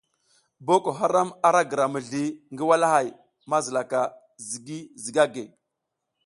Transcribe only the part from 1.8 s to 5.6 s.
mizli ngi walahay mazilaka ZIGI ZIGAGUE.